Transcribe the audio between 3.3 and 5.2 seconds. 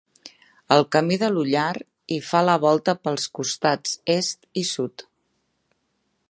costats est i sud.